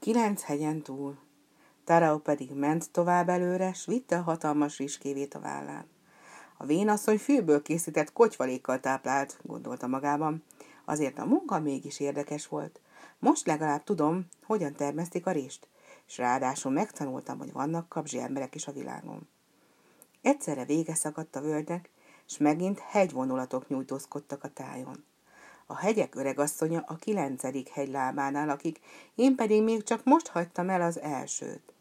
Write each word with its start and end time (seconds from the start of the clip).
Kilenc 0.00 0.42
hegyen 0.42 0.82
túl. 0.82 1.18
Tarao 1.84 2.18
pedig 2.18 2.52
ment 2.52 2.90
tovább 2.90 3.28
előre, 3.28 3.72
s 3.72 3.86
vitte 3.86 4.18
a 4.18 4.22
hatalmas 4.22 4.78
rizskévét 4.78 5.34
a 5.34 5.40
vállán. 5.40 5.86
A 6.56 6.66
vénasszony 6.66 7.18
fűből 7.18 7.62
készített 7.62 8.12
kocsvalékkal 8.12 8.80
táplált, 8.80 9.38
gondolta 9.42 9.86
magában. 9.86 10.44
Azért 10.84 11.18
a 11.18 11.26
munka 11.26 11.58
mégis 11.58 12.00
érdekes 12.00 12.48
volt. 12.48 12.80
Most 13.18 13.46
legalább 13.46 13.84
tudom, 13.84 14.26
hogyan 14.44 14.72
termesztik 14.72 15.26
a 15.26 15.30
rist, 15.30 15.68
és 16.06 16.18
ráadásul 16.18 16.72
megtanultam, 16.72 17.38
hogy 17.38 17.52
vannak 17.52 17.88
kapzsi 17.88 18.20
emberek 18.20 18.54
is 18.54 18.66
a 18.66 18.72
világon. 18.72 19.28
Egyszerre 20.22 20.64
vége 20.64 20.94
szakadt 20.94 21.36
a 21.36 21.40
völgynek, 21.40 21.90
és 22.26 22.38
megint 22.38 22.78
hegyvonulatok 22.78 23.68
nyújtózkodtak 23.68 24.44
a 24.44 24.48
tájon. 24.48 25.04
A 25.70 25.76
hegyek 25.76 26.14
öregasszonya 26.14 26.84
a 26.86 26.96
kilencedik 26.96 27.68
hegylábánál 27.68 28.46
lakik, 28.46 28.80
én 29.14 29.34
pedig 29.34 29.62
még 29.62 29.82
csak 29.82 30.04
most 30.04 30.28
hagytam 30.28 30.68
el 30.68 30.82
az 30.82 31.00
elsőt. 31.00 31.72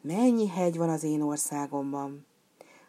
Mennyi 0.00 0.48
hegy 0.48 0.76
van 0.76 0.88
az 0.88 1.02
én 1.02 1.20
országomban? 1.20 2.26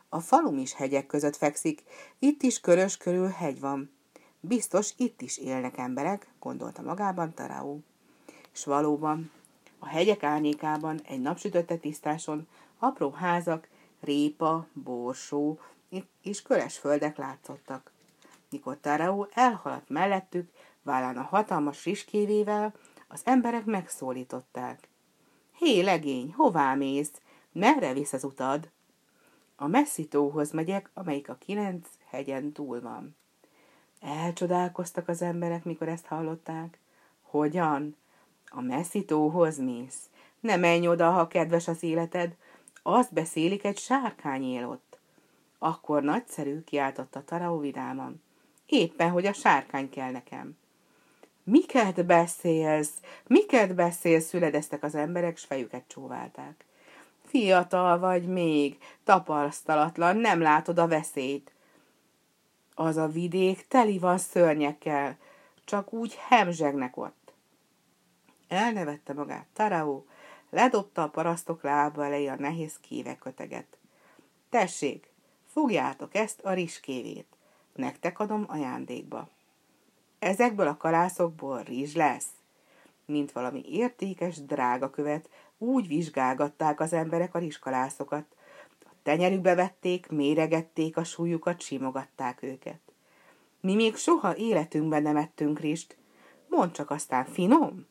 A 0.09 0.19
falum 0.19 0.57
is 0.57 0.73
hegyek 0.73 1.05
között 1.05 1.35
fekszik, 1.35 1.83
itt 2.19 2.41
is 2.41 2.59
körös 2.59 2.97
körül 2.97 3.27
hegy 3.27 3.59
van. 3.59 3.91
Biztos 4.39 4.93
itt 4.97 5.21
is 5.21 5.37
élnek 5.37 5.77
emberek, 5.77 6.27
gondolta 6.39 6.81
magában 6.81 7.33
Taraó. 7.33 7.79
És 8.53 8.65
valóban, 8.65 9.31
a 9.79 9.87
hegyek 9.87 10.23
árnyékában 10.23 11.01
egy 11.07 11.21
napsütötte 11.21 11.77
tisztáson 11.77 12.47
apró 12.79 13.09
házak, 13.09 13.67
répa, 14.01 14.67
borsó 14.73 15.59
és 16.21 16.41
köres 16.41 16.77
földek 16.77 17.17
látszottak. 17.17 17.93
Mikor 18.55 18.77
Taraó 18.81 19.27
elhaladt 19.33 19.89
mellettük, 19.89 20.51
vállán 20.81 21.17
a 21.17 21.21
hatalmas 21.21 21.83
rizskévével, 21.83 22.73
az 23.07 23.21
emberek 23.23 23.65
megszólították. 23.65 24.87
Hé, 25.51 25.81
legény, 25.81 26.33
hová 26.33 26.73
mész? 26.73 27.11
Merre 27.51 27.93
visz 27.93 28.13
az 28.13 28.23
utad? 28.23 28.69
A 29.55 29.67
messzi 29.67 30.07
tóhoz 30.07 30.51
megyek, 30.51 30.89
amelyik 30.93 31.29
a 31.29 31.35
kilenc 31.35 31.87
hegyen 32.09 32.51
túl 32.51 32.81
van. 32.81 33.15
Elcsodálkoztak 34.01 35.07
az 35.07 35.21
emberek, 35.21 35.63
mikor 35.63 35.87
ezt 35.87 36.05
hallották. 36.05 36.79
Hogyan? 37.21 37.95
A 38.49 38.61
messzi 38.61 39.05
tóhoz 39.05 39.57
mész? 39.57 40.09
Ne 40.39 40.55
menj 40.55 40.87
oda, 40.87 41.11
ha 41.11 41.27
kedves 41.27 41.67
az 41.67 41.83
életed. 41.83 42.35
Azt 42.83 43.13
beszélik, 43.13 43.63
egy 43.63 43.77
sárkány 43.77 44.43
él 44.43 44.67
ott. 44.67 44.97
Akkor 45.57 46.03
nagyszerű, 46.03 46.63
kiáltotta 46.63 47.23
Tarao 47.23 47.59
vidáman. 47.59 48.23
Éppen, 48.65 49.09
hogy 49.09 49.25
a 49.25 49.33
sárkány 49.33 49.89
kell 49.89 50.11
nekem. 50.11 50.57
Miket 51.43 52.05
beszélsz? 52.05 52.93
Miket 53.27 53.75
beszélsz? 53.75 54.27
Szüledeztek 54.27 54.83
az 54.83 54.95
emberek, 54.95 55.37
s 55.37 55.43
fejüket 55.43 55.83
csóválták. 55.87 56.65
Fiatal 57.25 57.99
vagy 57.99 58.27
még, 58.27 58.77
tapasztalatlan, 59.03 60.17
nem 60.17 60.41
látod 60.41 60.79
a 60.79 60.87
veszélyt. 60.87 61.51
Az 62.73 62.97
a 62.97 63.07
vidék 63.07 63.67
teli 63.67 63.99
van 63.99 64.17
szörnyekkel, 64.17 65.17
csak 65.65 65.93
úgy 65.93 66.15
hemzsegnek 66.27 66.97
ott. 66.97 67.33
Elnevette 68.47 69.13
magát 69.13 69.45
Tarao, 69.53 70.03
ledobta 70.49 71.03
a 71.03 71.09
parasztok 71.09 71.63
lába 71.63 72.05
elé 72.05 72.27
a 72.27 72.35
nehéz 72.35 72.79
kéveköteget. 72.81 73.77
Tessék, 74.49 75.11
fogjátok 75.53 76.15
ezt 76.15 76.39
a 76.41 76.53
rizskévét, 76.53 77.34
nektek 77.75 78.19
adom 78.19 78.45
ajándékba. 78.47 79.29
Ezekből 80.19 80.67
a 80.67 80.77
kalászokból 80.77 81.63
rizs 81.63 81.95
lesz. 81.95 82.29
Mint 83.05 83.31
valami 83.31 83.63
értékes 83.67 84.45
drága 84.45 84.89
követ, 84.89 85.29
úgy 85.57 85.87
vizsgálgatták 85.87 86.79
az 86.79 86.93
emberek 86.93 87.35
a 87.35 87.39
rizskalászokat. 87.39 88.25
A 88.83 88.89
tenyerükbe 89.03 89.55
vették, 89.55 90.07
méregették 90.07 90.97
a 90.97 91.03
súlyukat, 91.03 91.61
simogatták 91.61 92.43
őket. 92.43 92.79
Mi 93.61 93.75
még 93.75 93.95
soha 93.95 94.35
életünkben 94.35 95.01
nem 95.01 95.17
ettünk 95.17 95.59
rist. 95.59 95.97
Mondd 96.47 96.71
csak 96.71 96.89
aztán, 96.89 97.25
finom? 97.25 97.87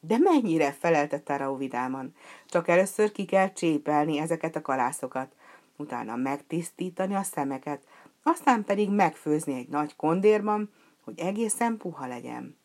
De 0.00 0.18
mennyire 0.18 0.72
felelte 0.72 1.20
Tarau 1.20 1.56
vidáman. 1.56 2.14
Csak 2.46 2.68
először 2.68 3.12
ki 3.12 3.24
kell 3.24 3.52
csépelni 3.52 4.18
ezeket 4.18 4.56
a 4.56 4.60
kalászokat, 4.60 5.34
utána 5.76 6.16
megtisztítani 6.16 7.14
a 7.14 7.22
szemeket, 7.22 7.82
aztán 8.22 8.64
pedig 8.64 8.90
megfőzni 8.90 9.54
egy 9.54 9.68
nagy 9.68 9.96
kondérban, 9.96 10.70
hogy 11.04 11.18
egészen 11.18 11.76
puha 11.76 12.06
legyen. 12.06 12.56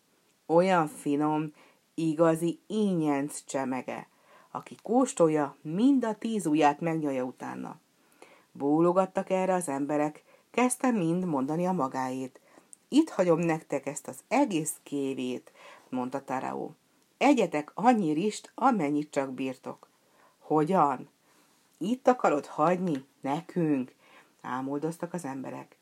Olyan 0.45 0.87
finom, 0.87 1.53
igazi 1.93 2.59
ínyenc 2.67 3.43
csemege, 3.45 4.07
aki 4.51 4.75
kóstolja, 4.83 5.55
mind 5.61 6.05
a 6.05 6.15
tíz 6.15 6.45
ujját 6.45 6.79
megnyalja 6.79 7.23
utána. 7.23 7.79
Bólogattak 8.51 9.29
erre 9.29 9.53
az 9.53 9.67
emberek, 9.67 10.23
kezdte 10.51 10.91
mind 10.91 11.25
mondani 11.25 11.65
a 11.65 11.71
magáét. 11.71 12.39
Itt 12.87 13.09
hagyom 13.09 13.39
nektek 13.39 13.85
ezt 13.85 14.07
az 14.07 14.19
egész 14.27 14.75
kévét, 14.83 15.51
mondta 15.89 16.23
Taraó. 16.23 16.75
Egyetek 17.17 17.71
annyi 17.73 18.11
rist, 18.11 18.51
amennyit 18.55 19.11
csak 19.11 19.33
bírtok. 19.33 19.89
Hogyan? 20.39 21.09
Itt 21.77 22.07
akarod 22.07 22.45
hagyni? 22.45 23.05
Nekünk? 23.21 23.93
Ámoldoztak 24.41 25.13
az 25.13 25.25
emberek. 25.25 25.77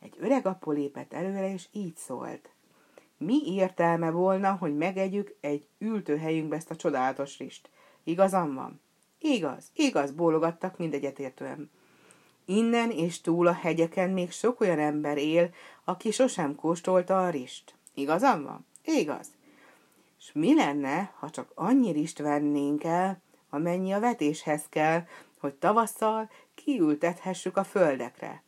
Egy 0.00 0.14
öreg 0.18 0.46
apu 0.46 0.70
lépett 0.70 1.12
előre, 1.12 1.52
és 1.52 1.68
így 1.72 1.96
szólt. 1.96 2.50
Mi 3.16 3.42
értelme 3.46 4.10
volna, 4.10 4.52
hogy 4.52 4.76
megegyük 4.76 5.34
egy 5.40 5.66
ültőhelyünkbe 5.78 6.56
ezt 6.56 6.70
a 6.70 6.76
csodálatos 6.76 7.38
rist? 7.38 7.70
Igazam 8.04 8.54
van? 8.54 8.80
Igaz, 9.18 9.70
igaz, 9.74 10.10
bólogattak 10.10 10.78
mindegyetértően. 10.78 11.70
Innen 12.44 12.90
és 12.90 13.20
túl 13.20 13.46
a 13.46 13.52
hegyeken 13.52 14.10
még 14.10 14.30
sok 14.30 14.60
olyan 14.60 14.78
ember 14.78 15.16
él, 15.18 15.50
aki 15.84 16.10
sosem 16.10 16.54
kóstolta 16.54 17.26
a 17.26 17.30
rist. 17.30 17.74
Igazam 17.94 18.42
van? 18.42 18.66
Igaz. 18.84 19.26
És 20.18 20.32
mi 20.32 20.54
lenne, 20.54 21.12
ha 21.18 21.30
csak 21.30 21.50
annyi 21.54 21.90
rist 21.90 22.18
vennénk 22.18 22.84
el, 22.84 23.20
amennyi 23.50 23.92
a 23.92 24.00
vetéshez 24.00 24.62
kell, 24.68 25.06
hogy 25.44 25.54
tavasszal 25.54 26.30
kiültethessük 26.54 27.56
a 27.56 27.64
földekre? 27.64 28.42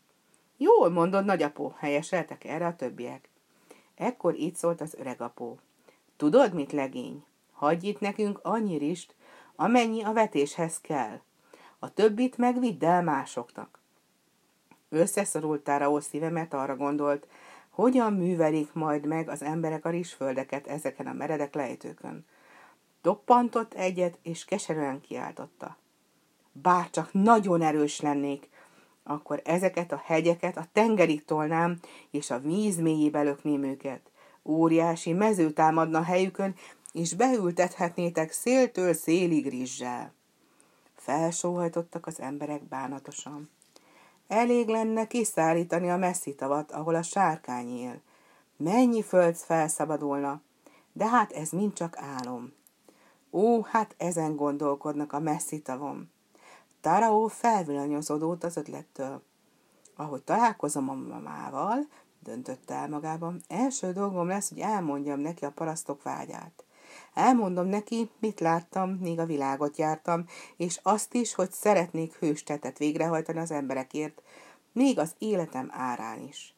Jól 0.57 0.91
mondod, 0.91 1.25
nagyapó, 1.25 1.75
helyeseltek 1.79 2.45
erre 2.45 2.67
a 2.67 2.77
többiek. 2.77 3.29
Ekkor 3.95 4.35
így 4.35 4.55
szólt 4.55 4.81
az 4.81 4.95
öreg 4.95 5.21
apó. 5.21 5.59
Tudod 6.17 6.55
mit, 6.55 6.73
legény? 6.73 7.25
Hagyj 7.53 7.87
itt 7.87 8.01
nekünk 8.01 8.39
annyi 8.43 8.77
rist, 8.77 9.15
amennyi 9.57 10.03
a 10.03 10.13
vetéshez 10.13 10.81
kell. 10.81 11.21
A 11.79 11.93
többit 11.93 12.37
meg 12.37 12.61
vidd 12.61 12.85
el 12.85 13.03
másoknak. 13.03 13.79
Összeszorult 14.89 15.69
ó 15.69 16.01
szívemet 16.01 16.55
arra 16.55 16.77
gondolt, 16.77 17.27
hogyan 17.71 18.13
művelik 18.13 18.73
majd 18.73 19.07
meg 19.07 19.29
az 19.29 19.43
emberek 19.43 19.85
a 19.85 19.91
rizsföldeket 19.91 20.67
ezeken 20.67 21.07
a 21.07 21.13
meredek 21.13 21.55
lejtőkön. 21.55 22.27
Toppantott 23.03 23.75
egyet, 23.75 24.19
és 24.23 24.45
keserűen 24.45 25.01
kiáltotta. 25.01 25.77
Bárcsak 26.63 27.13
nagyon 27.13 27.63
erős 27.63 28.01
lennék, 28.01 28.49
akkor 29.03 29.41
ezeket 29.45 29.93
a 29.93 30.03
hegyeket 30.05 30.57
a 30.57 30.67
tengerig 30.73 31.25
tolnám, 31.25 31.79
és 32.11 32.31
a 32.31 32.39
víz 32.39 32.77
mélyébe 32.77 33.23
lökném 33.23 33.63
őket. 33.63 34.01
Óriási 34.45 35.13
mező 35.13 35.51
támadna 35.51 36.03
helyükön, 36.03 36.55
és 36.93 37.15
beültethetnétek 37.15 38.33
széltől 38.33 38.95
szélig 38.95 39.49
rizssel. 39.49 40.13
Felsóhajtottak 40.95 42.07
az 42.07 42.21
emberek 42.21 42.63
bánatosan. 42.63 43.51
Elég 44.29 44.69
lenne 44.69 45.07
kiszállítani 45.07 45.91
a 45.91 45.97
messzi 45.97 46.35
tavat, 46.35 46.73
ahol 46.73 46.95
a 46.95 47.03
sárkány 47.03 47.79
él. 47.79 48.01
Mennyi 48.57 49.03
föld 49.03 49.37
felszabadulna, 49.37 50.41
de 50.93 51.07
hát 51.09 51.33
ez 51.33 51.51
mind 51.51 51.73
csak 51.73 51.97
álom. 51.99 52.53
Ó, 53.31 53.63
hát 53.63 53.95
ezen 53.99 54.37
gondolkodnak 54.37 55.13
a 55.13 55.21
messzi 55.21 55.61
tavon. 55.61 56.11
Taraó 56.87 57.27
felvillanyozódott 57.27 58.45
az 58.45 58.57
ötlettől. 58.57 59.23
Ahogy 59.97 60.23
találkozom 60.23 60.89
a 60.89 60.95
mamával, 60.95 61.79
döntötte 62.21 62.75
el 62.75 62.89
magában, 62.89 63.43
első 63.49 63.93
dolgom 63.93 64.29
lesz, 64.29 64.49
hogy 64.49 64.59
elmondjam 64.59 65.21
neki 65.21 65.45
a 65.45 65.51
parasztok 65.51 66.03
vágyát. 66.03 66.65
Elmondom 67.15 67.67
neki, 67.67 68.11
mit 68.19 68.41
láttam, 68.41 68.91
míg 68.91 69.19
a 69.19 69.27
világot 69.27 69.77
jártam, 69.77 70.25
és 70.57 70.81
azt 70.83 71.15
is, 71.15 71.35
hogy 71.35 71.51
szeretnék 71.51 72.15
hőstetet 72.15 72.79
végrehajtani 72.79 73.39
az 73.39 73.51
emberekért, 73.51 74.23
még 74.73 74.99
az 74.99 75.15
életem 75.19 75.71
árán 75.73 76.21
is. 76.21 76.55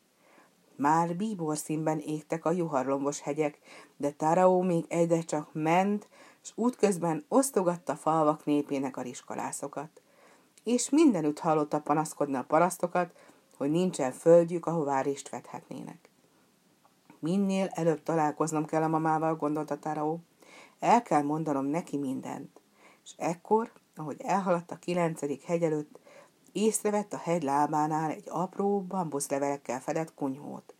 Már 0.76 1.16
bíbor 1.16 1.56
színben 1.56 1.98
égtek 1.98 2.44
a 2.44 2.50
juharlombos 2.50 3.20
hegyek, 3.20 3.58
de 3.96 4.10
Taraó 4.10 4.62
még 4.62 4.84
egyre 4.88 5.20
csak 5.20 5.48
ment, 5.52 6.08
s 6.42 6.52
útközben 6.54 7.24
osztogatta 7.28 7.96
falvak 7.96 8.44
népének 8.44 8.96
a 8.96 9.02
riskolászokat. 9.02 10.00
És 10.64 10.90
mindenütt 10.90 11.38
hallotta 11.38 11.80
panaszkodni 11.80 12.36
a 12.36 12.44
parasztokat, 12.44 13.12
hogy 13.56 13.70
nincsen 13.70 14.12
földjük, 14.12 14.66
ahová 14.66 15.00
rist 15.00 15.28
vethetnének. 15.28 16.08
Minél 17.18 17.66
előbb 17.66 18.02
találkoznom 18.02 18.64
kell 18.64 18.82
a 18.82 18.88
mamával, 18.88 19.36
gondolta 19.36 19.78
Taraó. 19.78 20.20
El 20.78 21.02
kell 21.02 21.22
mondanom 21.22 21.66
neki 21.66 21.96
mindent. 21.96 22.60
És 23.04 23.14
ekkor, 23.16 23.72
ahogy 23.96 24.20
elhaladt 24.20 24.70
a 24.70 24.76
kilencedik 24.76 25.42
hegy 25.42 25.62
előtt, 25.62 25.98
észrevett 26.52 27.12
a 27.12 27.16
hegy 27.16 27.42
lábánál 27.42 28.10
egy 28.10 28.26
apró 28.28 28.80
bambuszlevelekkel 28.80 29.80
fedett 29.80 30.14
kunyhót. 30.14 30.74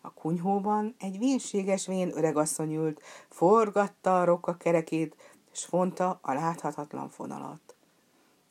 A 0.00 0.12
kunyhóban 0.12 0.94
egy 0.98 1.18
vénséges 1.18 1.86
vén 1.86 2.16
öregasszony 2.16 2.74
ült, 2.74 3.02
forgatta 3.28 4.20
a 4.20 4.24
rokka 4.24 4.56
kerekét, 4.56 5.16
és 5.52 5.64
fonta 5.64 6.18
a 6.22 6.32
láthatatlan 6.32 7.08
fonalat. 7.08 7.74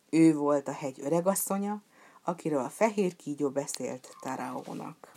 Ő 0.10 0.36
volt 0.36 0.68
a 0.68 0.72
hegy 0.72 1.00
öregasszonya, 1.00 1.82
akiről 2.24 2.64
a 2.64 2.70
fehér 2.70 3.16
kígyó 3.16 3.50
beszélt 3.50 4.16
Taraónak. 4.22 5.12